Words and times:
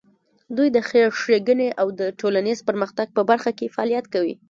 دوی 0.57 0.69
د 0.75 0.77
خیر 0.89 1.07
ښېګڼې 1.21 1.69
او 1.81 1.87
د 1.99 2.01
ټولنیز 2.19 2.59
پرمختګ 2.69 3.07
په 3.17 3.21
برخه 3.29 3.51
کې 3.57 3.73
فعالیت 3.75 4.05
کوي. 4.13 4.35